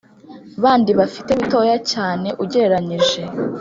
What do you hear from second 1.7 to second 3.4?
cyane ugereranyije